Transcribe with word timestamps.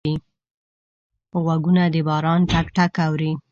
غوږونه 1.43 1.83
د 1.93 1.95
باران 2.07 2.41
ټک 2.51 2.67
ټک 2.75 2.93
اوري 3.05 3.31